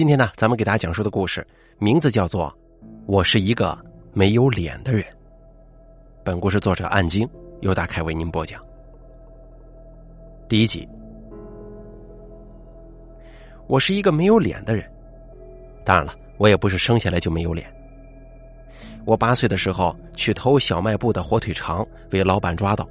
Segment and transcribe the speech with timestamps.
[0.00, 1.46] 今天呢，咱们给大家讲述的故事
[1.78, 2.48] 名字叫做
[3.04, 3.78] 《我是一个
[4.14, 5.02] 没有脸的人》。
[6.24, 7.28] 本故事作者暗经
[7.60, 8.64] 由大凯为您播讲。
[10.48, 10.88] 第一集，
[13.66, 14.90] 我是一个没有脸的人。
[15.84, 17.70] 当然了，我也不是生下来就没有脸。
[19.04, 22.88] 我八岁的时候去偷小卖部的火腿肠，被老板抓到，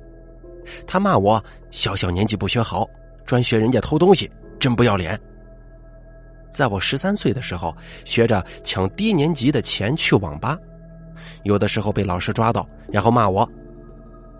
[0.86, 2.88] 他骂我小小年纪不学好，
[3.26, 4.30] 专学人家偷东西，
[4.60, 5.20] 真不要脸。
[6.50, 7.76] 在我十三岁的时候，
[8.06, 10.58] 学着抢低年级的钱去网吧，
[11.44, 13.48] 有的时候被老师抓到，然后骂我：“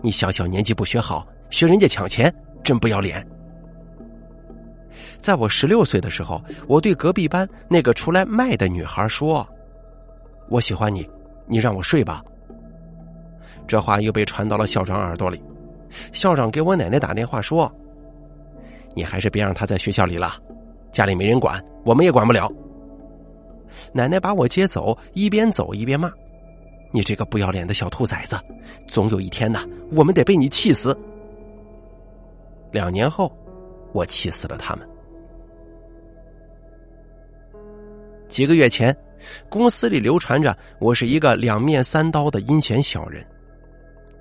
[0.02, 2.32] 你小小年纪不学好，学人家抢钱，
[2.64, 3.26] 真不要脸。”
[5.18, 9.46] 在我十六岁的时候，我对隔壁班那个出来卖的女孩说
[10.48, 11.08] ：“我喜欢你，
[11.46, 12.22] 你让我睡吧。”
[13.68, 15.40] 这话又被传到了校长耳朵里，
[16.12, 17.70] 校长给我奶奶打电话说
[18.96, 20.36] ：“你还是别让她在学校里了。”
[21.00, 22.52] 家里没人管，我们也管不了。
[23.90, 26.12] 奶奶把我接走，一边走一边骂
[26.92, 28.38] ：“你这个不要脸的小兔崽子，
[28.86, 29.60] 总有一天呢，
[29.92, 30.94] 我们得被你气死。”
[32.70, 33.34] 两年后，
[33.94, 34.86] 我气死了他们。
[38.28, 38.94] 几个月前，
[39.48, 43.26] 公司里流传着我是一个两面三刀的阴险小人。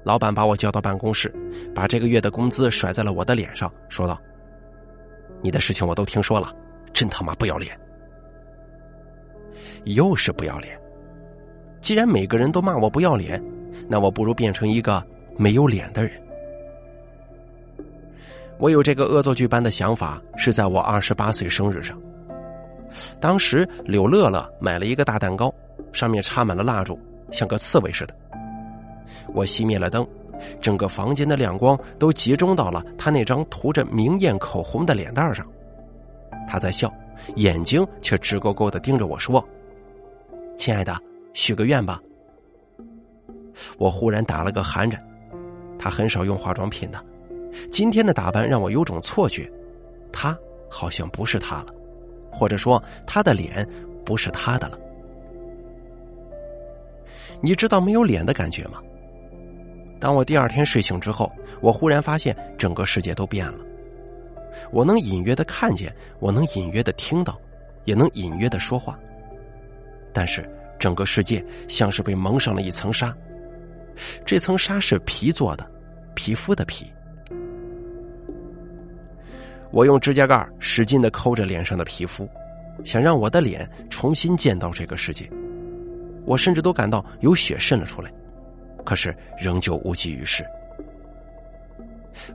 [0.05, 1.29] 老板把我叫到办公室，
[1.75, 4.17] 把这个月的工资甩在了我的脸上，说道。
[5.41, 6.53] 你的事情我都听说了，
[6.93, 7.77] 真他妈不要脸！
[9.85, 10.77] 又是不要脸。
[11.81, 13.41] 既然每个人都骂我不要脸，
[13.87, 15.01] 那我不如变成一个
[15.37, 16.11] 没有脸的人。
[18.57, 21.97] 我有这个恶作剧般的想法，是在我二十八岁生日上。
[23.19, 25.53] 当时柳乐乐买了一个大蛋糕，
[25.93, 26.99] 上面插满了蜡烛，
[27.31, 28.15] 像个刺猬似的。
[29.33, 30.05] 我熄灭了灯。
[30.61, 35.45] 整个房间的亮光都集中到了他那张涂着明艳口红的脸蛋上，
[36.47, 36.91] 他在笑，
[37.35, 39.43] 眼睛却直勾勾的盯着我说
[40.57, 40.95] ：“亲爱的，
[41.33, 42.01] 许个愿吧。”
[43.77, 45.01] 我忽然打了个寒颤，
[45.77, 47.03] 他很少用化妆品的，
[47.71, 49.51] 今天的打扮让我有种错觉，
[50.11, 50.37] 他
[50.69, 51.73] 好像不是他了，
[52.31, 53.67] 或者说他的脸
[54.05, 54.79] 不是他的了。
[57.41, 58.81] 你知道没有脸的感觉吗？
[59.99, 61.29] 当我第二天睡醒之后，
[61.61, 63.59] 我忽然发现整个世界都变了。
[64.71, 67.39] 我能隐约的看见，我能隐约的听到，
[67.85, 68.97] 也能隐约的说话。
[70.13, 73.15] 但是整个世界像是被蒙上了一层纱，
[74.25, 75.69] 这层纱是皮做的，
[76.15, 76.91] 皮肤的皮。
[79.71, 82.27] 我用指甲盖使劲的抠着脸上的皮肤，
[82.83, 85.29] 想让我的脸重新见到这个世界。
[86.25, 88.11] 我甚至都感到有血渗了出来。
[88.85, 90.43] 可是仍旧无济于事。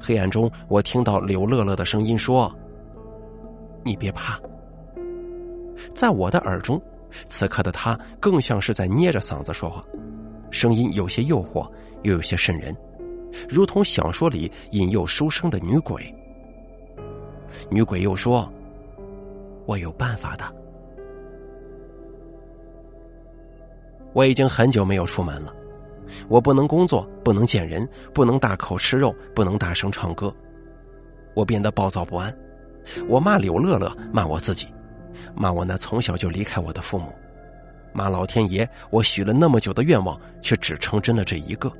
[0.01, 2.55] 黑暗中，我听到柳乐乐的声音说
[3.85, 4.41] ：“你别怕。”
[5.95, 6.81] 在我的耳中，
[7.27, 9.85] 此刻的他更像是在捏着嗓子说话，
[10.51, 11.71] 声音有些诱惑，
[12.03, 12.77] 又有些渗人，
[13.49, 16.15] 如同小说里引诱书生的女鬼。
[17.71, 18.51] 女鬼又说
[19.67, 20.45] ：“我有办法的。”
[24.13, 25.55] 我已经很久没有出门了。
[26.29, 30.35] 我不能工作，不能见人，不能大口吃肉，不能大声唱歌。
[31.35, 32.35] 我变得暴躁不安，
[33.09, 34.69] 我骂柳乐乐，骂我自己，
[35.35, 37.13] 骂我那从小就离开我的父母，
[37.93, 41.71] 骂老天爷，我许了那么久的愿望，却只成真了这一个。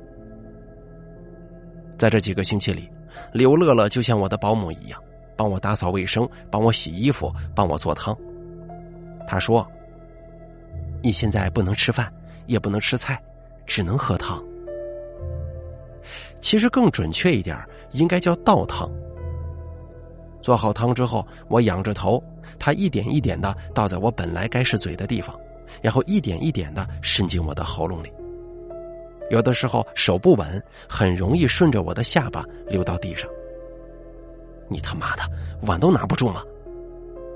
[1.97, 2.89] 在这几个星期里，
[3.31, 5.01] 柳乐乐就像我的保姆一样，
[5.37, 8.15] 帮我打扫卫生，帮我洗衣服，帮我做汤。
[9.25, 9.65] 他说
[11.01, 12.11] ：“你现在不能吃饭，
[12.45, 13.21] 也不能吃菜。”
[13.65, 14.43] 只能喝汤，
[16.39, 17.57] 其实更准确一点，
[17.91, 18.89] 应该叫倒汤。
[20.41, 22.23] 做好汤之后，我仰着头，
[22.59, 25.35] 他一点一点的倒在我本来该是嘴的地方，
[25.81, 28.11] 然后一点一点的渗进我的喉咙里。
[29.31, 33.27] 有的时候手不稳，很容易顺着我的下巴流到地上。
[34.69, 35.23] 你他妈的
[35.63, 36.43] 碗都拿不住吗？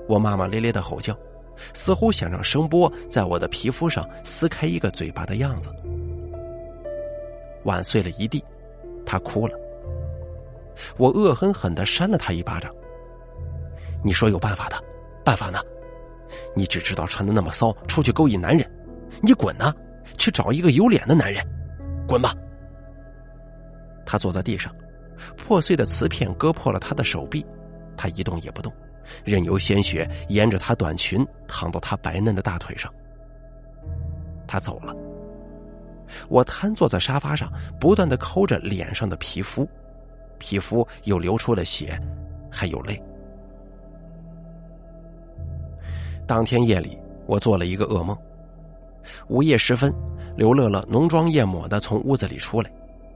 [0.08, 1.16] 我骂骂咧咧的吼叫，
[1.74, 5.68] 似乎想让声波在我的皮肤上撕开一个嘴巴的样子。
[7.64, 8.42] 碗碎了一地，
[9.04, 9.54] 他哭了。
[10.96, 12.72] 我恶狠狠的扇了他一巴掌。
[14.02, 14.82] 你说有办法的，
[15.24, 15.60] 办法呢？
[16.54, 18.70] 你只知道穿的那么骚，出去勾引男人，
[19.22, 19.74] 你滚呐！
[20.16, 21.44] 去找一个有脸的男人，
[22.06, 22.34] 滚吧！
[24.06, 24.74] 他坐在地上，
[25.36, 27.44] 破碎的瓷片割破了他的手臂，
[27.96, 28.72] 他一动也不动，
[29.24, 32.92] 任由鲜血沿着他短裙淌到他白嫩的大腿上。
[34.46, 34.94] 他走了。
[36.28, 39.68] 我瘫坐在沙发上，不断的抠着脸上的皮肤，
[40.38, 41.98] 皮肤又流出了血，
[42.50, 43.00] 还有泪。
[46.26, 46.96] 当天夜里，
[47.26, 48.16] 我做了一个噩梦。
[49.28, 49.92] 午夜时分，
[50.36, 52.70] 刘乐乐浓妆艳抹的从屋子里出来，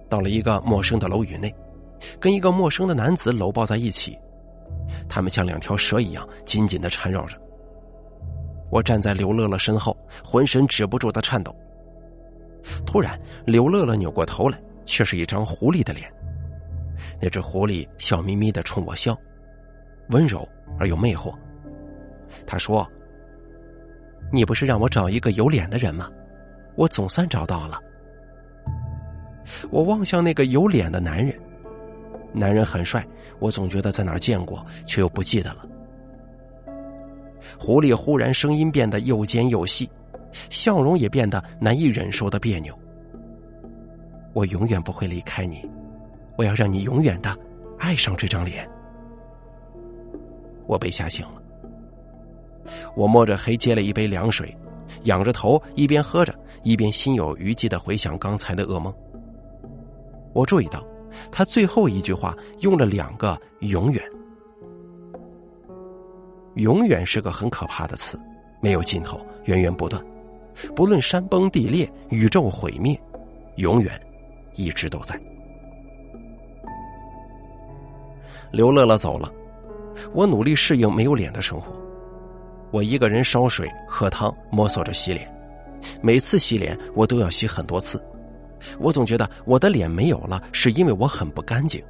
[0.08, 1.54] 到了一个陌生的楼宇内，
[2.18, 4.18] 跟一个陌生的男子搂抱在一起，
[5.08, 7.36] 他们像两条蛇一样紧紧的缠绕着。
[8.70, 11.54] 我站在刘乐乐身后，浑身止不住的颤抖。
[12.86, 16.10] 突然，刘乐乐扭过头来，却是一张狐狸的脸。
[17.20, 19.18] 那只狐狸笑眯眯的冲我笑，
[20.08, 21.34] 温柔而又魅惑。
[22.46, 22.86] 他说
[24.32, 26.10] ：“你不是让我找一个有脸的人吗？
[26.76, 27.80] 我总算找到了。”
[29.70, 31.38] 我望向那个有脸的男人，
[32.32, 33.06] 男人很帅，
[33.38, 35.66] 我总觉得在哪儿见过，却又不记得了。
[37.58, 39.88] 狐狸忽然声音变得又尖又细，
[40.50, 42.76] 笑容也变得难以忍受的别扭。
[44.32, 45.68] 我永远不会离开你，
[46.36, 47.36] 我要让你永远的
[47.78, 48.68] 爱上这张脸。
[50.66, 51.42] 我被吓醒了，
[52.96, 54.54] 我摸着黑接了一杯凉水，
[55.04, 58.92] 仰着头一边喝着，一边心有余悸的回想刚才的噩梦。
[60.32, 60.84] 我注意到，
[61.30, 64.02] 他最后一句话用了两个“永远”。
[66.56, 68.18] 永远是个很可怕的词，
[68.60, 70.02] 没有尽头，源源不断。
[70.74, 72.98] 不论山崩地裂、宇宙毁灭，
[73.56, 74.00] 永远
[74.54, 75.18] 一直都在。
[78.50, 79.32] 刘乐乐走了，
[80.12, 81.72] 我努力适应没有脸的生活。
[82.70, 85.32] 我一个人烧水、喝汤、摸索着洗脸，
[86.00, 88.02] 每次洗脸我都要洗很多次。
[88.78, 91.82] 我总觉得我的脸没有了，是因为我很不干净。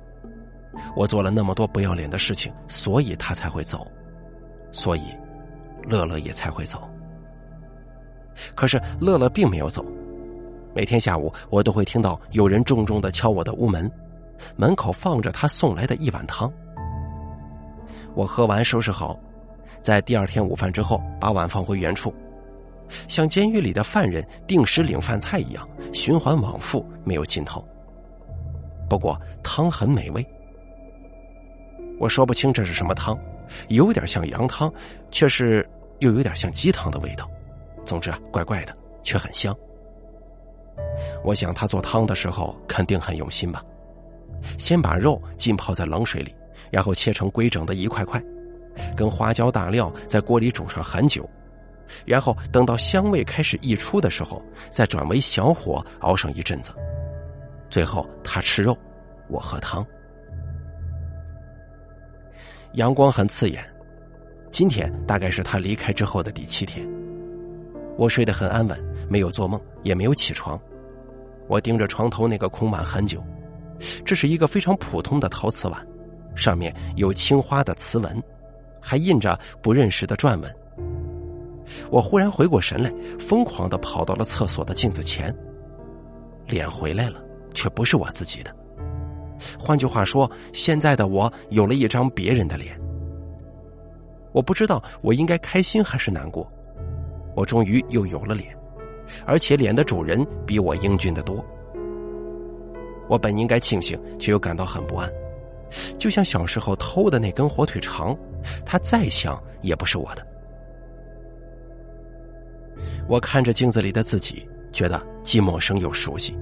[0.96, 3.87] 我做了那么多不要脸的事情，所以他才会走。
[4.72, 5.02] 所以，
[5.84, 6.90] 乐乐也才会走。
[8.55, 9.85] 可是乐乐并没有走。
[10.75, 13.91] 每天下午，我都会听到有人重重的敲我的屋门，
[14.57, 16.53] 门口放着他送来的一碗汤。
[18.15, 19.19] 我喝完收拾好，
[19.81, 22.13] 在第二天午饭之后把碗放回原处，
[23.09, 27.65] 像监狱里的犯人定时领饭菜一样，循环往复，没有尽头。
[28.89, 30.27] 不过汤很美味，
[31.99, 33.19] 我说不清这是什么汤。
[33.69, 34.73] 有点像羊汤，
[35.11, 35.69] 却是
[36.01, 37.29] 又有点像鸡汤的味道。
[37.85, 39.55] 总之啊，怪怪的，却很香。
[41.23, 43.63] 我想他做汤的时候肯定很用心吧。
[44.59, 46.35] 先把肉浸泡在冷水里，
[46.71, 48.23] 然后切成规整的一块块，
[48.97, 51.29] 跟花椒大料在锅里煮上很久，
[52.05, 56.73] 然后等到香味开始溢出的时候，再转为小火熬上一阵子。
[57.71, 58.77] 最后他吃肉，
[59.29, 59.87] 我喝汤。
[62.75, 63.65] 阳光很刺眼，
[64.51, 66.87] 今天大概是他离开之后的第七天。
[67.96, 70.61] 我睡得很安稳，没有做梦，也没有起床。
[71.46, 73.23] 我盯着床头那个空碗很久，
[74.05, 75.87] 这是一个非常普通的陶瓷碗，
[76.35, 78.23] 上面有青花的瓷纹，
[78.81, 80.56] 还印着不认识的篆文。
[81.91, 85.35] 我忽然回过神来，疯狂的跑到了厕所的镜子前，
[86.47, 87.23] 脸回来了，
[87.55, 88.55] 却不是我自己的。
[89.58, 92.79] 换句话说，现在的我有了一张别人的脸。
[94.32, 96.50] 我不知道我应该开心还是难过。
[97.35, 98.57] 我终于又有了脸，
[99.27, 101.45] 而且脸的主人比我英俊的多。
[103.09, 105.11] 我本应该庆幸，却又感到很不安，
[105.99, 108.17] 就像小时候偷的那根火腿肠，
[108.65, 110.27] 它再香也不是我的。
[113.09, 116.35] 我看着镜子里的自己，觉得既陌生又熟悉。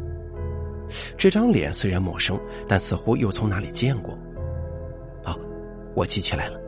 [1.16, 4.12] 这张脸虽然陌生，但似乎又从哪里见过。
[5.24, 5.36] 啊，
[5.94, 6.60] 我记起来了，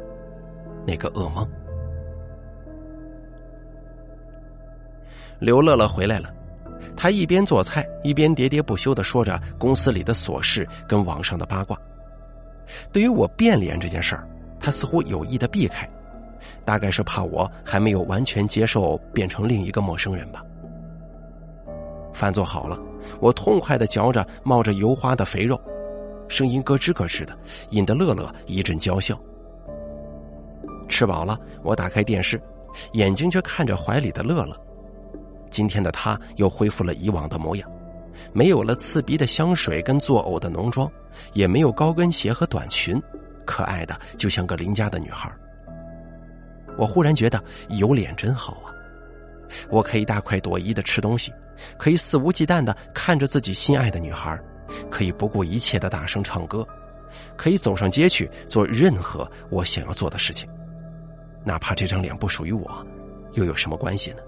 [0.86, 1.48] 那个噩梦。
[5.38, 6.32] 刘乐乐回来了，
[6.96, 11.78] 他一边做菜，一边喋喋不休的说着公司里的琐事跟网上的八卦。
[12.92, 15.88] 对于我变脸这件事儿，他似乎有意的避开，
[16.64, 20.42] 大概是怕我还没有完全接受变成另一个陌生人吧。
[22.12, 22.78] 饭做好了。
[23.20, 25.60] 我痛快的嚼着冒着油花的肥肉，
[26.26, 27.36] 声音咯吱咯吱的，
[27.68, 29.18] 引得乐乐一阵娇笑。
[30.88, 32.40] 吃饱了，我打开电视，
[32.92, 34.58] 眼睛却看着怀里的乐乐。
[35.54, 37.70] 今天的他又恢复了以往的模样，
[38.32, 40.90] 没有了刺鼻的香水跟作呕的浓妆，
[41.32, 43.00] 也没有高跟鞋和短裙，
[43.46, 45.32] 可爱的就像个邻家的女孩。
[46.76, 48.74] 我忽然觉得有脸真好啊！
[49.70, 51.32] 我可以大快朵颐的吃东西。
[51.78, 54.36] 可以肆无忌惮的看着自己心爱的女孩，
[54.90, 56.66] 可以不顾一切的大声唱歌，
[57.36, 60.50] 可以走上街去做任何我想要做的事情，
[61.44, 62.84] 哪怕这张脸不属于我，
[63.34, 64.18] 又有什么关系呢？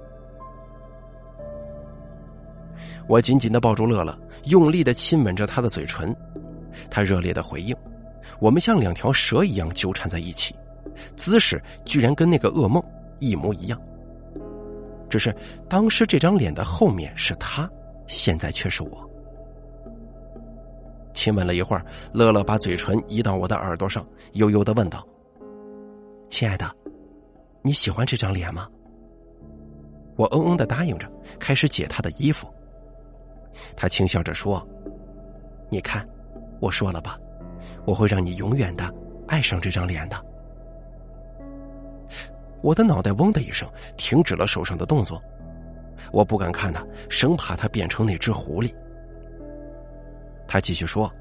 [3.08, 6.14] 我紧紧的抱住乐乐，用力的亲吻着他的嘴唇，
[6.90, 7.74] 他热烈的回应，
[8.40, 10.54] 我们像两条蛇一样纠缠在一起，
[11.14, 12.82] 姿势居然跟那个噩梦
[13.20, 13.80] 一模一样。
[15.08, 15.34] 只是
[15.68, 17.70] 当时这张脸的后面是他，
[18.08, 19.08] 现在却是我。
[21.14, 25.06] 亲吻了一会儿，乐乐把嘴唇移到我的耳朵上，悠悠的问道
[26.28, 26.68] ：“亲爱的，
[27.62, 28.68] 你喜欢这张脸吗？”
[30.16, 32.46] 我嗯嗯的答应着，开始解他的衣服。
[33.76, 34.66] 他轻笑着说
[35.70, 36.06] ：“你看，
[36.60, 37.18] 我说了吧，
[37.86, 38.92] 我会让你永远的
[39.26, 40.16] 爱上这张脸的。”
[42.62, 45.22] 我的脑袋嗡的一声，停止了手上的动作。
[46.12, 48.74] 我不敢看他，生怕他变成那只狐狸。
[50.48, 51.12] 他继续说：“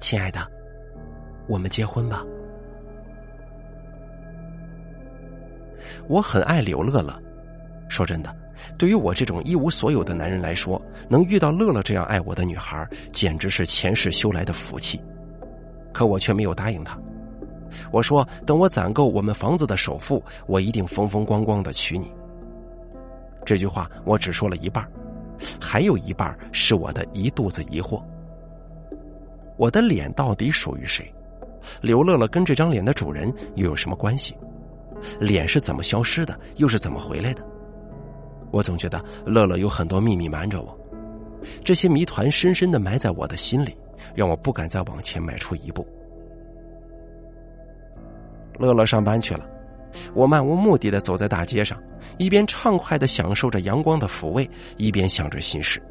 [0.00, 0.40] 亲爱的，
[1.48, 2.24] 我们结婚吧。”
[6.08, 7.20] 我很爱刘乐乐。
[7.88, 8.34] 说真的，
[8.78, 15.00] 对于我这种一无所有的男人来说，能遇到乐乐这样爱我的女孩，简直是前世修来的福气。
[15.92, 16.98] 可我却没有答应他。
[17.90, 22.10] 我说：“等我攒够我们房子的首付，我一定风风光光的娶你。”
[23.44, 24.86] 这句话我只说了一半，
[25.60, 28.02] 还有一半是我的一肚子疑惑：
[29.56, 31.12] 我的脸到底属于谁？
[31.80, 34.36] 刘乐乐跟这张脸的主人又有什么关系？
[35.18, 36.38] 脸是怎么消失的？
[36.56, 37.42] 又是怎么回来的？
[38.52, 40.78] 我总觉得乐乐有很多秘密瞒着我，
[41.64, 43.76] 这些谜团深深的埋在我的心里，
[44.14, 45.84] 让我不敢再往前迈出一步。
[48.58, 49.44] 乐乐上班去了，
[50.14, 51.82] 我漫无目的的走在大街上，
[52.18, 55.82] 一边畅快的享受着阳光的抚慰，一边想着心事。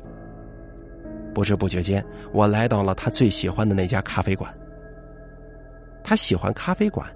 [1.34, 4.54] 不知不觉间，我来到了他最喜欢的那家咖啡馆。
[6.04, 7.08] 他喜欢咖啡馆，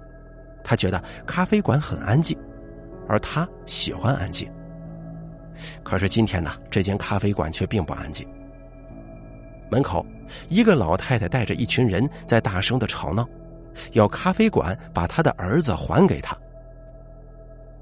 [0.64, 2.36] 他觉得咖啡馆很安静，
[3.08, 4.50] 而他喜欢安静。
[5.82, 8.26] 可是今天呢，这间咖啡馆却并不安静。
[9.70, 10.04] 门口，
[10.48, 13.26] 一个老太太带着一群人在大声的吵闹。
[13.92, 16.34] 要咖啡馆把他的儿子还给他。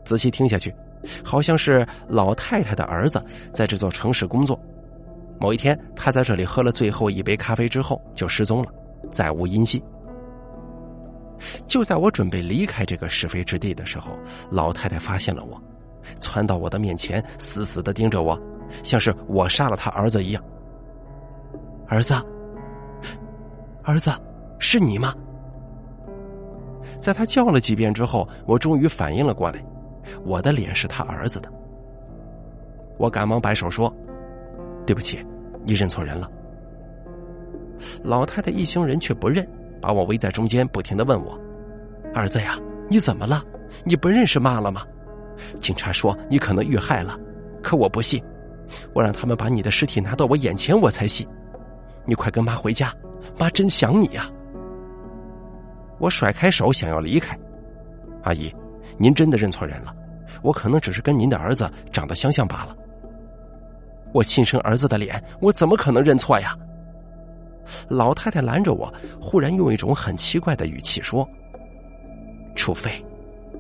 [0.05, 0.75] 仔细听下去，
[1.23, 4.59] 好像是老太太的儿子在这座城市工作。
[5.39, 8.73] 某一天，他在这里喝了最后一杯咖啡之后就失踪了，
[9.11, 9.81] 再无音信。
[11.67, 14.19] 就在我准备离开这个是非之地的时候，
[14.51, 15.63] 老太太发现了我，
[16.21, 18.39] 窜到我的面前，死死的盯着我，
[18.83, 20.43] 像是我杀了他儿子一样。
[21.87, 22.15] 儿子，
[23.83, 24.11] 儿子，
[24.59, 25.15] 是你吗？
[27.01, 29.63] 在他叫了几遍之后，我终于反应了过来，
[30.25, 31.53] 我的脸是他儿子的。
[32.97, 33.95] 我赶忙摆手说
[34.87, 35.25] ：“对不起，
[35.65, 36.31] 你认错人了。”
[38.03, 39.47] 老太太一行人却不认，
[39.81, 41.39] 把我围在中间，不停的问我
[42.15, 42.59] ：“儿子呀，
[42.89, 43.43] 你怎么了？
[43.85, 44.83] 你不认识妈了吗？”
[45.59, 47.19] 警察说你可能遇害了，
[47.63, 48.23] 可我不信，
[48.93, 51.27] 我让他们把你的尸体拿到我眼前，我才信。
[52.07, 52.93] 你快跟妈回家，
[53.39, 54.31] 妈真想你呀。
[55.99, 57.39] 我甩开手，想要离开。
[58.25, 58.55] 阿姨，
[58.99, 59.95] 您真的认错人了，
[60.43, 62.77] 我可能只是跟您的儿子长得相像罢了。
[64.13, 66.57] 我亲生儿子的脸，我怎么可能认错呀？
[67.89, 71.27] 老太太拦着我，忽然用一种很奇怪的语气说
[72.55, 73.03] ：“除非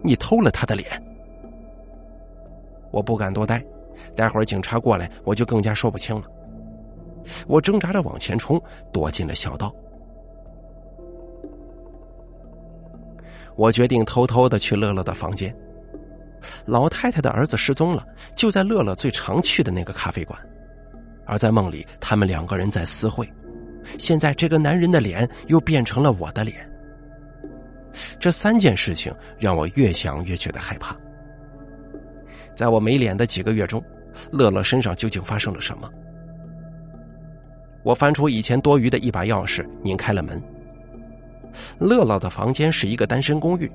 [0.02, 1.02] 你偷了他的脸。”
[2.94, 3.60] 我不敢多待，
[4.14, 6.22] 待会儿警察过来，我就更加说不清了。
[7.48, 9.74] 我挣扎着往前冲，躲进了小道。
[13.56, 15.52] 我决定偷偷的去乐乐的房间。
[16.64, 20.38] 老太太的儿子失踪了，就在乐乐最常去的那个咖啡馆，
[21.26, 23.28] 而在梦里，他们两个人在私会。
[23.98, 26.56] 现在，这个男人的脸又变成了我的脸。
[28.20, 30.96] 这三件事情让我越想越觉得害怕。
[32.54, 33.82] 在我没脸的几个月中，
[34.30, 35.90] 乐乐身上究竟发生了什么？
[37.82, 40.42] 我翻出以前多余的一把钥匙，拧开了门。
[41.78, 43.70] 乐乐的房间是一个单身公寓，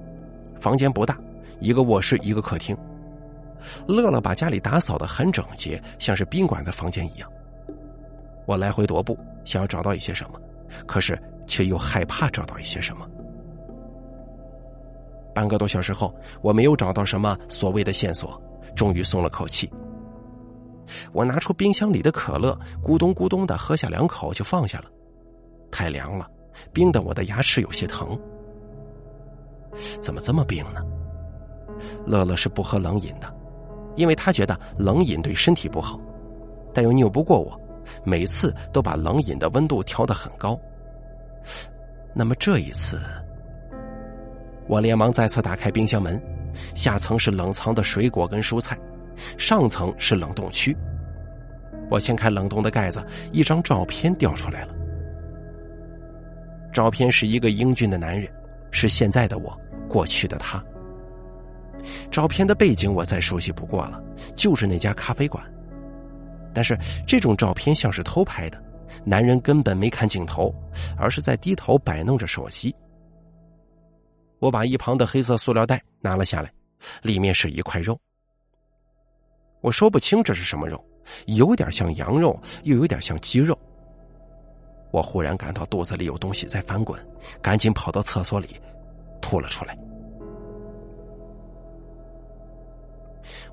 [0.59, 1.17] 房间不大，
[1.59, 2.75] 一个卧室，一个客厅。
[3.88, 7.29] 乐乐把家里打扫的很整洁，像是宾馆的房间一样。
[8.45, 10.39] 我来回踱步，想要找到一些什么，
[10.88, 13.07] 可是却又害怕找到一些什么。
[15.36, 18.41] 半个多小时后，我没有找到什么所谓的线索，
[18.75, 19.71] 终于松了口气。
[21.11, 24.85] 我拿出冰箱里的可乐，咕咚咕咚的喝下两口，就放下了。
[25.71, 26.27] 太凉了。
[26.73, 28.19] 冰的我的牙齿有些疼，
[30.01, 30.81] 怎么这么冰呢？
[32.05, 33.33] 乐乐是不喝冷饮的，
[33.95, 35.97] 因为他觉得冷饮对身体不好，
[36.73, 37.57] 但又拗不过我，
[38.03, 40.59] 每次都把冷饮的温度调得很高。
[42.13, 42.99] 那么这一次，
[44.67, 46.21] 我连忙再次打开冰箱门，
[46.75, 48.77] 下层是冷藏的水果跟蔬菜，
[49.37, 50.75] 上层是冷冻区。
[51.89, 54.73] 我掀开冷冻的盖子，一张照片掉出来了。
[56.71, 58.31] 照片是一个英俊的男人，
[58.71, 60.63] 是现在的我，过去的他。
[62.11, 64.01] 照片的背景我再熟悉不过了，
[64.35, 65.43] 就是那家咖啡馆。
[66.53, 66.77] 但是
[67.07, 68.61] 这种照片像是偷拍的，
[69.03, 70.53] 男人根本没看镜头，
[70.97, 72.75] 而是在低头摆弄着手机。
[74.39, 76.51] 我把一旁的黑色塑料袋拿了下来，
[77.01, 78.00] 里面是一块肉。
[79.62, 80.84] 我说不清这是什么肉，
[81.25, 83.58] 有点像羊肉，又有点像鸡肉。
[84.91, 87.00] 我忽然感到肚子里有东西在翻滚，
[87.41, 88.60] 赶紧跑到厕所里，
[89.22, 89.77] 吐了出来。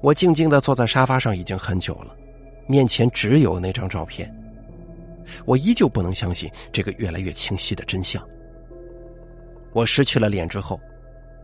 [0.00, 2.16] 我静静的坐在沙发上已经很久了，
[2.66, 4.32] 面前只有那张照片。
[5.44, 8.24] 我依旧不能相信这个越来越清晰的真相。
[9.76, 10.80] 我失去了脸之后，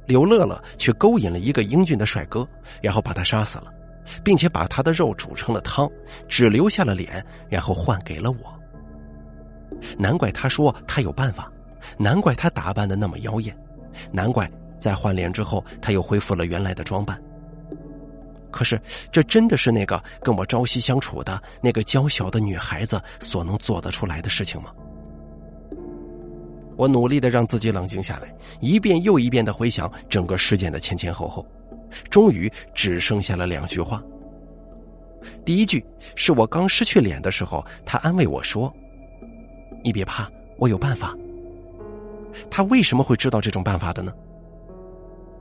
[0.07, 2.49] 刘乐乐却勾引了一个英俊的帅哥，
[2.81, 3.67] 然后把他杀死了，
[4.25, 5.87] 并且把他的肉煮成了汤，
[6.29, 8.59] 只留下了脸，然后换给了我。
[9.99, 11.53] 难怪他说他有办法，
[11.99, 13.55] 难怪他打扮的那么妖艳，
[14.11, 17.21] 难怪在换脸之后他又恢复了原来的装扮。
[18.51, 24.73] 可是，这真的是那个跟我朝夕相处的那个娇小的女孩子所能做得出来的事情吗？
[26.83, 31.47] 我努力的让自己冷静下来，一遍又一遍的回想整个事件的前前后后，
[32.11, 34.03] 终于只剩下了两句话。
[35.45, 35.85] 第一句
[36.17, 38.75] 是我刚失去脸的时候，他安慰我说
[39.85, 41.17] ：“你别怕，我有办法。”
[42.51, 44.13] 他为什么会知道这种办法的呢？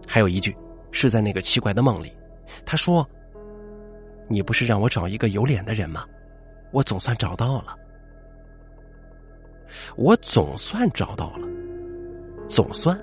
[0.06, 0.56] 还有一句
[0.92, 2.14] 是在那个奇怪的梦里。
[2.68, 3.04] 他说
[4.30, 6.06] ：“你不是让我找一个有脸的人吗？
[6.72, 7.76] 我总算找到了。
[9.96, 11.48] 我总算找到了，
[12.48, 12.98] 总算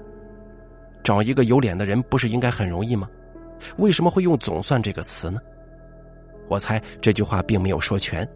[1.02, 3.08] 找一个有脸的人，不是应该很容易吗？
[3.78, 5.40] 为什么会用‘总算’这个词呢？
[6.48, 8.28] 我猜这句话并没有说全，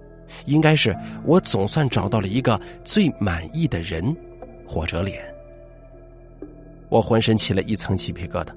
[0.47, 4.05] 应该是我总算找到了一个最满意的人
[4.67, 5.23] 或者脸。
[6.89, 8.49] 我浑身起了一层鸡皮疙瘩。”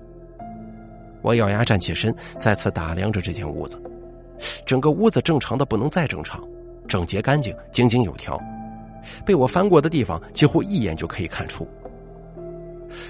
[1.22, 3.82] 我咬牙站起身，再次打量着这间屋子。
[4.66, 6.44] 整个屋子正常的不能再正常，
[6.88, 8.40] 整洁干净，井井有条。
[9.26, 11.68] 被我翻过的地方，几乎一眼就可以看出。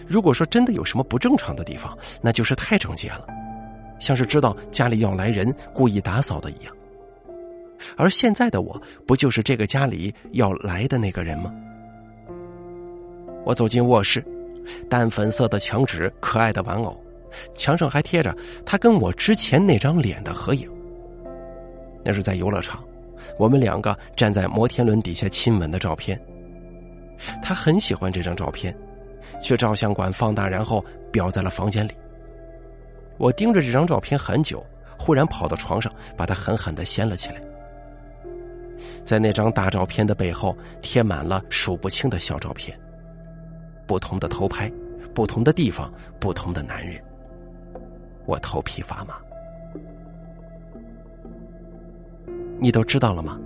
[0.08, 3.26] 如果说真的有什么不正常的地方，那就是太整洁了，
[4.00, 6.76] 像是知道家里要来人，故意打扫的一样。
[7.98, 11.54] 而现在的我，不就是这个家里要来的那个人吗？
[13.44, 14.26] 我走进卧室，
[14.90, 17.00] 淡粉色的墙纸，可爱的玩偶。
[17.54, 18.34] 墙上还贴着
[18.66, 20.68] 他跟我之前那张脸的合影。
[22.04, 22.82] 那是在游乐场，
[23.38, 26.20] 我们两个站在摩天轮底下亲吻的照片。
[27.42, 28.76] 他很喜欢这张照片，
[29.42, 31.92] 去照相馆放大，然后裱在了房间里。
[33.18, 34.66] 我盯着这张照片很久，
[35.00, 37.42] 忽然跑到床上，把它狠狠的掀了起来。
[39.06, 42.78] 在那张大照片的背后，贴满了数不清的小照片，
[43.88, 44.70] 不同的偷拍，
[45.14, 47.02] 不同的地方，不同的男人。
[48.26, 49.16] 我头皮发麻，
[52.66, 53.40] 你都知道了吗？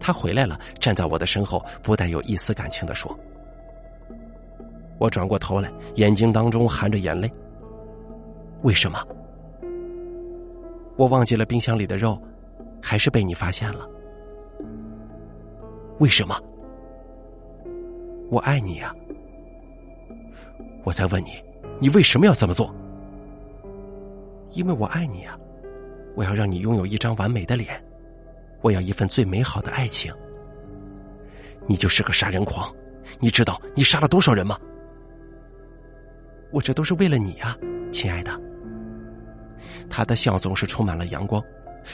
[0.00, 3.14] 他回来了，站在我的身后，不带有一丝感情的说
[4.96, 7.30] ：“我转过头来，眼睛当中含着眼泪。
[8.62, 9.06] 为什么？
[10.96, 12.18] 我忘记了冰箱里的肉，
[12.80, 13.86] 还是被你发现了？
[15.98, 16.34] 为什么？
[18.30, 18.94] 我爱你呀！
[20.84, 21.32] 我在问你，
[21.78, 22.74] 你为什么要这么做？”
[24.52, 25.38] 因为我爱你啊，
[26.16, 27.78] 我要让你拥有一张完美的脸，
[28.60, 30.12] 我要一份最美好的爱情。
[31.66, 32.74] 你就是个杀人狂，
[33.18, 34.58] 你知道你杀了多少人吗？
[36.50, 37.56] 我这都是为了你啊，
[37.92, 38.40] 亲爱的。
[39.88, 41.42] 他的笑总是充满了阳光，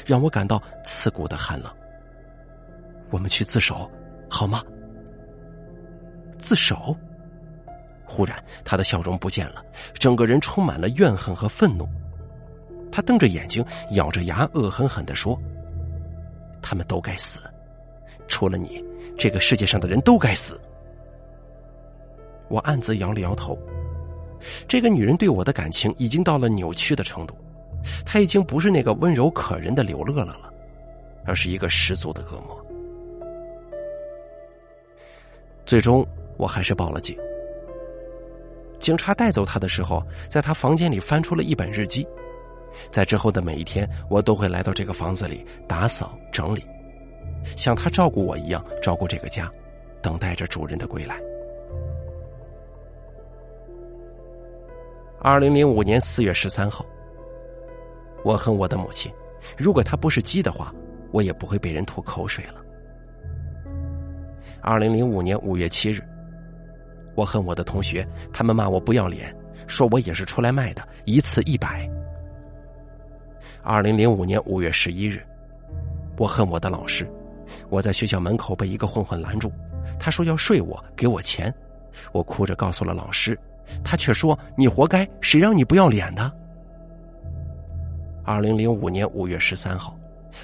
[0.06, 1.70] 让我感到刺骨的寒冷。
[3.10, 3.90] 我们去自首，
[4.30, 4.62] 好吗？
[6.38, 6.96] 自首。
[8.04, 9.62] 忽然，他的笑容不见了，
[9.94, 11.88] 整个人充满了怨恨和愤怒。
[12.90, 15.38] 他瞪着眼睛，咬着牙，恶狠狠的说
[16.68, 17.38] ：“他们都该死，
[18.26, 18.84] 除了你，
[19.16, 20.60] 这个世界上的人都该死。”
[22.50, 23.56] 我暗自摇了摇头。
[24.66, 27.36] 这个女人对我的感情已经到了扭曲的程度，
[28.04, 30.52] 她已经不是那个温柔可人的刘乐乐了，
[31.24, 32.60] 而是一个十足的恶魔。
[35.64, 36.04] 最终，
[36.36, 37.16] 我还是报了警。
[38.80, 42.04] 警察带走他的时候，在他房间里翻出了一本日记。
[42.90, 46.64] 在之后的每一天，我都会来到这个房子里打扫整理，
[47.56, 49.50] 像他照顾我一样照顾这个家，
[50.02, 51.20] 等待着主人的归来。
[55.20, 56.84] 二零零五年四月十三号，
[58.22, 59.10] 我恨我的母亲，
[59.56, 60.72] 如果她不是鸡的话，
[61.10, 62.62] 我也不会被人吐口水了。
[64.60, 66.02] 二零零五年五月七日，
[67.14, 69.34] 我恨我的同学，他们骂我不要脸，
[69.66, 71.88] 说我也是出来卖的，一次一百。
[73.68, 75.26] 二零零五年五月十一日，
[76.18, 77.04] 我恨我的老师，
[77.68, 79.50] 我在学校门口被一个混混拦住，
[79.98, 81.52] 他说要睡我，给我钱，
[82.12, 83.36] 我哭着告诉了老师，
[83.82, 86.32] 他却说你活该，谁让你不要脸的？
[88.24, 89.98] 二零零五年五月十三号，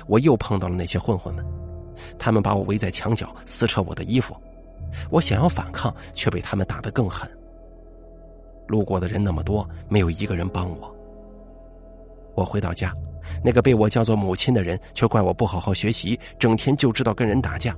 [0.09, 1.47] 我又碰到了那些混混们，
[2.19, 4.35] 他们把我围在墙角，撕扯我的衣服，
[5.11, 7.31] 我想要反抗，却被他们打得更狠。
[8.67, 10.93] 路过的人那么多，没有一个人帮我。
[12.35, 12.93] 我回到家。
[13.45, 17.77] 那个被我叫做母亲的人，却怪我不好好学习，整天就知道跟人打架。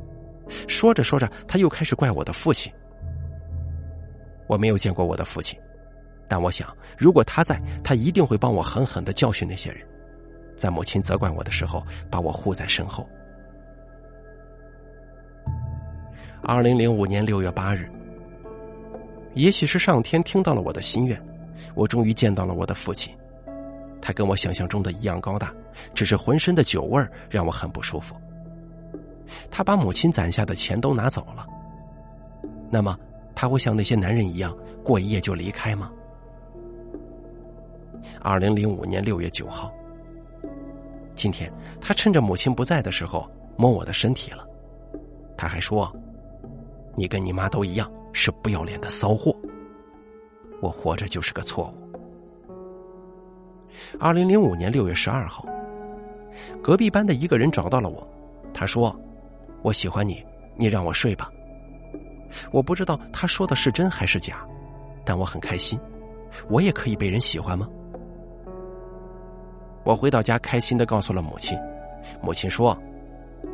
[0.68, 2.72] 说着说着，他又开始怪我的父亲。
[4.46, 5.58] 我没有见过我的父亲，
[6.28, 9.80] 但我想，如果他在，他一定会帮我狠狠的教训那些人，
[10.54, 13.08] 在母亲责怪我的时候，把我护在身后。
[16.42, 17.90] 二零零五年六月八日，
[19.32, 21.18] 也许是上天听到了我的心愿，
[21.74, 23.16] 我终于见到了我的父亲。
[24.06, 25.50] 他跟我想象中的一样高大，
[25.94, 28.14] 只是浑身的酒味让我很不舒服。
[29.50, 31.46] 他把母亲攒下的钱都拿走了。
[32.70, 32.98] 那么
[33.34, 35.90] 他会像那些男人一样过一夜就离开吗？
[38.20, 39.72] 二零零五年六月九号，
[41.14, 44.46] 今天他趁着母亲不在的时候摸我的身体了。
[45.34, 45.90] 他还说
[46.94, 49.34] ：“你跟你妈都一样，是不要脸的骚货。
[50.60, 51.83] 我活着就是个错误。”
[53.98, 55.46] 二零零五年六月十二号，
[56.62, 58.06] 隔壁班的一个人找到了我，
[58.52, 58.94] 他说
[59.62, 60.24] ：“我喜欢你，
[60.56, 61.30] 你让我睡吧。”
[62.50, 64.44] 我不知道他说的是真还是假，
[65.04, 65.78] 但我很开心。
[66.48, 67.68] 我也可以被人喜欢吗？
[69.84, 71.56] 我回到家，开心的告诉了母亲。
[72.20, 72.76] 母亲说：“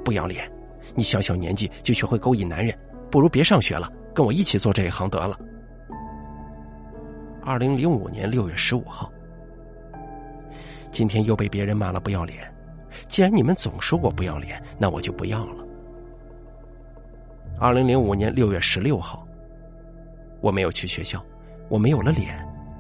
[0.03, 0.51] 不要脸，
[0.95, 2.77] 你小小年纪就学会勾引男人，
[3.11, 5.39] 不如别上学了，跟我一起做这一行得了。”
[7.45, 9.13] 二零零五年六月十五号。
[10.91, 12.53] 今天又被别人骂了不要脸，
[13.09, 15.65] 既然你们总说我不要脸，那我就不要了。
[17.59, 19.27] 二零零五年六月十六号，
[20.41, 21.25] 我没有去学校，
[21.69, 22.37] 我没有了脸，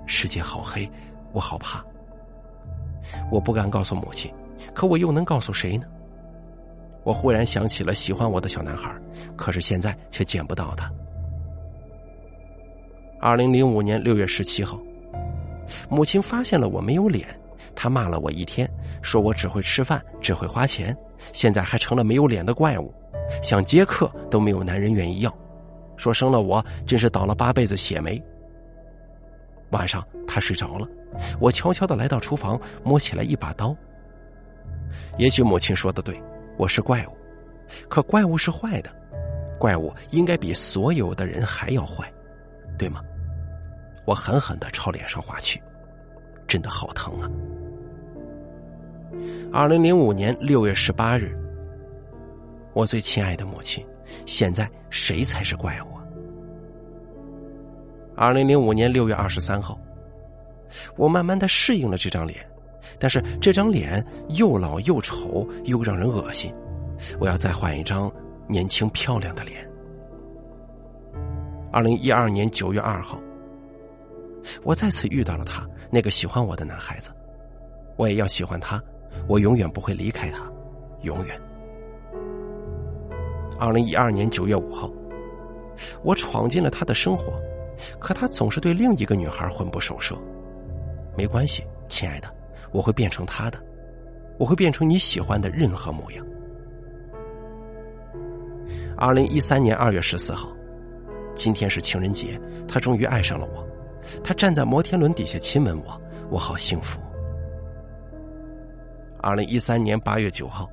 [0.06, 0.90] 世界好黑，
[1.32, 1.84] 我好怕。
[3.30, 4.32] 我不敢告诉母亲，
[4.74, 5.86] 可我又能告诉谁呢？
[7.02, 8.94] 我忽然想起了喜欢我的小男孩，
[9.36, 10.90] 可是现在却见不到他。
[13.20, 14.78] 二零零五年六月十七号，
[15.88, 17.39] 母亲发现了我没有脸。
[17.74, 18.70] 他骂了我一天，
[19.02, 20.96] 说我只会吃饭，只会花钱，
[21.32, 22.92] 现在还成了没有脸的怪物，
[23.42, 25.34] 想接客都没有男人愿意要，
[25.96, 28.22] 说生了我真是倒了八辈子血霉。
[29.70, 30.86] 晚上他睡着了，
[31.40, 33.74] 我悄悄的来到厨房，摸起来一把刀。
[35.16, 36.20] 也许母亲说的对，
[36.56, 37.16] 我是怪物，
[37.88, 38.90] 可怪物是坏的，
[39.58, 42.12] 怪物应该比所有的人还要坏，
[42.76, 43.00] 对吗？
[44.06, 45.62] 我狠狠的朝脸上划去。
[46.50, 47.30] 真的好疼啊！
[49.52, 51.32] 二零零五年六月十八日，
[52.72, 53.86] 我最亲爱的母亲，
[54.26, 55.86] 现在谁才是怪物？
[58.16, 59.78] 二零零五年六月二十三号，
[60.96, 62.44] 我慢慢的适应了这张脸，
[62.98, 66.52] 但是这张脸又老又丑又让人恶心，
[67.20, 68.10] 我要再换一张
[68.48, 69.64] 年轻漂亮的脸。
[71.70, 73.20] 二零一二年九月二号。
[74.62, 77.10] 我再次遇到了他，那个喜欢我的男孩子，
[77.96, 78.82] 我也要喜欢他，
[79.26, 80.50] 我永远不会离开他，
[81.02, 81.40] 永远。
[83.58, 84.90] 二零一二年九月五号，
[86.02, 87.32] 我闯进了他的生活，
[87.98, 90.16] 可他总是对另一个女孩魂不守舍。
[91.16, 92.28] 没关系，亲爱的，
[92.72, 93.58] 我会变成他的，
[94.38, 96.26] 我会变成你喜欢的任何模样。
[98.96, 100.50] 二零一三年二月十四号，
[101.34, 103.66] 今天是情人节，他终于爱上了我。
[104.22, 107.00] 他站在摩天轮底下亲吻我，我好幸福。
[109.22, 110.68] 二零一三年八月九号，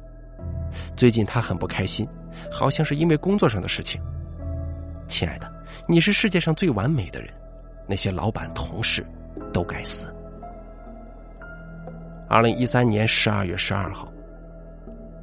[0.95, 2.07] 最近他很不开心，
[2.51, 4.01] 好像是因为工作上的事情。
[5.07, 5.51] 亲爱的，
[5.87, 7.33] 你是世界上最完美的人，
[7.87, 9.05] 那些老板同事
[9.51, 10.13] 都该死。
[12.29, 14.11] 二零一三年十二月十二号，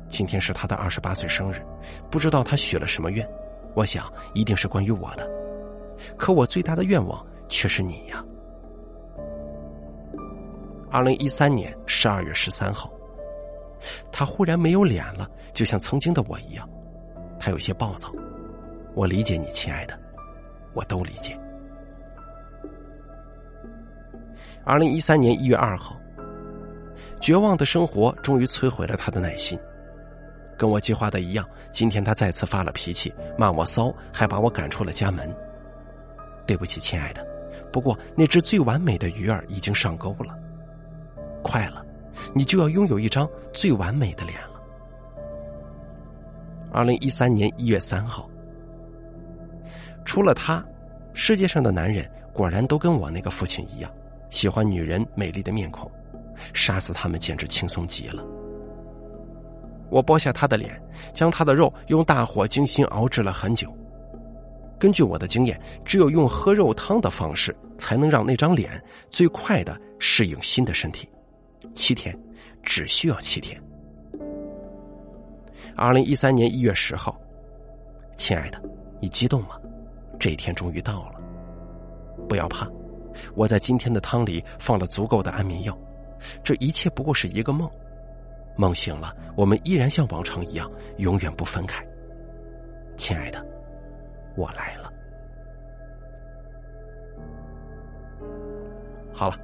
[0.09, 1.63] 今天是他的二十八岁生日，
[2.11, 3.27] 不知道他许了什么愿，
[3.75, 5.29] 我想一定是关于我的，
[6.17, 7.25] 可我最大的愿望。
[7.49, 8.25] 却是你呀！
[10.91, 12.91] 二零一三年十二月十三号，
[14.13, 16.69] 他忽然没有脸了，就像曾经的我一样，
[17.39, 18.13] 他有些暴躁。
[18.95, 19.99] 我理解你，亲爱的，
[20.73, 21.37] 我都理解。
[24.65, 25.97] 二零一三年一月二号，
[27.21, 29.59] 绝望的生活终于摧毁了他的耐心。
[30.57, 35.29] 跟我计划的一样，今天他再次发了脾气，骂我骚，还把我赶出了家门。
[36.47, 37.34] 对不起，亲爱的。
[37.75, 40.39] 不过那只最完美的鱼儿已经上钩了。
[41.43, 41.85] 快了，
[42.33, 44.63] 你就要拥有一张最完美的脸了。
[46.71, 48.31] 二零一三年一月三号，
[50.05, 50.65] 除了他，
[51.15, 53.91] 世界上的男人果然都跟我那个父亲一样，
[54.31, 55.91] 喜欢女人美丽的面孔，
[56.53, 58.25] 杀死他们简直轻松极了。
[59.91, 60.81] 我剥下他的脸，
[61.13, 63.77] 将他的肉用大火精心熬制了很久。
[64.85, 68.71] 根据我的经验，只有用喝肉汤的方式，才能让那张脸
[69.09, 71.09] 最快的适应新的身体。
[71.73, 72.15] 七天，
[72.63, 73.59] 只需要七天。
[75.75, 77.19] 二零一三年一月十号，
[78.15, 78.61] 亲爱的，
[79.01, 79.59] 你激动吗？
[80.21, 81.15] 这一天终于到了。
[82.29, 82.71] 不要怕，
[83.35, 85.75] 我在今天的汤里放了足够的安眠药。
[86.43, 87.67] 这一切不过是一个梦，
[88.55, 91.83] 梦醒了，我们依然像往常一样，永远不分开。
[92.99, 93.43] 亲爱的，
[94.37, 94.93] 我来了。
[99.13, 99.39] 好了，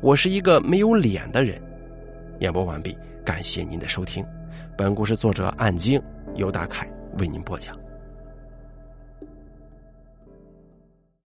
[0.00, 1.60] 我是一个没有脸的人。
[2.40, 4.26] 演播完毕，感谢您的收听。
[4.76, 6.02] 本故事作者暗经
[6.34, 7.81] 由大凯为您播讲。